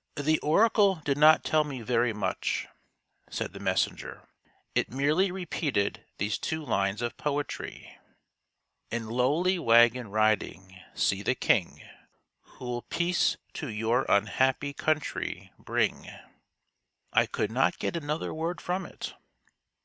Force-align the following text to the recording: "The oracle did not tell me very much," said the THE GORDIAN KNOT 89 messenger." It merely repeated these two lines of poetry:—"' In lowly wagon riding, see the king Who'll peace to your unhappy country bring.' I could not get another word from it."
"The 0.16 0.40
oracle 0.40 0.96
did 1.04 1.16
not 1.16 1.44
tell 1.44 1.62
me 1.62 1.80
very 1.80 2.12
much," 2.12 2.66
said 3.30 3.52
the 3.52 3.60
THE 3.60 3.64
GORDIAN 3.64 3.64
KNOT 3.66 3.72
89 3.72 3.72
messenger." 4.02 4.28
It 4.74 4.90
merely 4.92 5.30
repeated 5.30 6.04
these 6.18 6.38
two 6.38 6.64
lines 6.64 7.02
of 7.02 7.16
poetry:—"' 7.16 7.96
In 8.90 9.06
lowly 9.08 9.60
wagon 9.60 10.10
riding, 10.10 10.76
see 10.92 11.22
the 11.22 11.36
king 11.36 11.82
Who'll 12.56 12.82
peace 12.82 13.36
to 13.52 13.68
your 13.68 14.04
unhappy 14.08 14.72
country 14.72 15.52
bring.' 15.56 16.10
I 17.12 17.26
could 17.26 17.52
not 17.52 17.78
get 17.78 17.94
another 17.94 18.34
word 18.34 18.60
from 18.60 18.86
it." 18.86 19.14